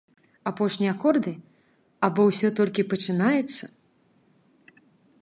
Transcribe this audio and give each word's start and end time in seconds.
Апошнія 0.51 0.93
акорды 0.95 1.33
або 2.09 2.21
ўсё 2.31 2.47
толькі 2.61 2.89
пачынаецца? 2.95 3.73